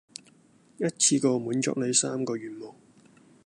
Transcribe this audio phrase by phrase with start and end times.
[0.79, 2.73] 一次過滿足你三個願望